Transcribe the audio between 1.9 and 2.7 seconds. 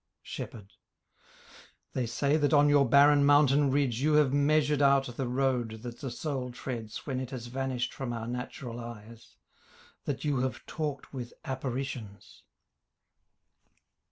They say that on